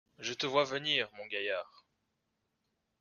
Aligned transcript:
Je 0.17 0.33
te 0.33 0.47
vois 0.47 0.63
venir, 0.63 1.11
mon 1.13 1.27
gaillard. 1.27 1.85